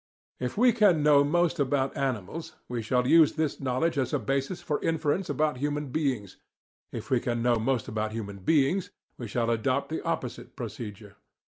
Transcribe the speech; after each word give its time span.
If 0.39 0.57
we 0.57 0.71
can 0.73 1.03
know 1.03 1.23
most 1.23 1.59
about 1.59 1.95
animals, 1.95 2.53
we 2.67 2.81
shall 2.81 3.05
use 3.05 3.33
this 3.33 3.59
knowledge 3.59 3.99
as 3.99 4.13
a 4.13 4.17
basis 4.17 4.59
for 4.59 4.81
inference 4.81 5.29
about 5.29 5.57
human 5.57 5.89
beings; 5.89 6.37
if 6.91 7.11
we 7.11 7.19
can 7.19 7.43
know 7.43 7.57
most 7.57 7.87
about 7.87 8.11
human 8.11 8.39
beings, 8.39 8.89
we 9.19 9.27
shall 9.27 9.51
adopt 9.51 9.89
the 9.89 10.01
opposite 10.03 10.55
procedure. 10.55 11.17